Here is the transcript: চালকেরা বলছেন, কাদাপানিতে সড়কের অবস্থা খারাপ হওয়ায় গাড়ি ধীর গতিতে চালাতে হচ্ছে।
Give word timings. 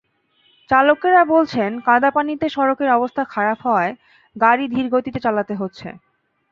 চালকেরা 0.69 1.21
বলছেন, 1.25 1.69
কাদাপানিতে 1.87 2.45
সড়কের 2.49 2.89
অবস্থা 2.91 3.23
খারাপ 3.33 3.57
হওয়ায় 3.65 3.93
গাড়ি 4.35 4.65
ধীর 4.67 4.87
গতিতে 4.93 5.19
চালাতে 5.25 5.53
হচ্ছে। 5.55 5.87